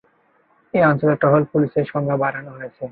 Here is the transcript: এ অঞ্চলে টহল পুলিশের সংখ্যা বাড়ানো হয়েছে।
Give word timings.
এ 0.73 0.79
অঞ্চলে 0.85 1.15
টহল 1.21 1.43
পুলিশের 1.51 1.85
সংখ্যা 1.91 2.15
বাড়ানো 2.17 2.51
হয়েছে। 2.51 2.79